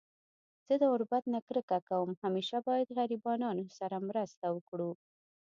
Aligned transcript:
زه 0.67 0.73
د 0.81 0.83
غربت 0.91 1.23
نه 1.33 1.39
کرکه 1.47 1.77
کوم 1.89 2.09
.همیشه 2.23 2.57
باید 2.67 2.93
غریبانانو 2.97 3.63
سره 3.77 3.97
مرسته 4.09 4.45
وکړو 4.55 4.91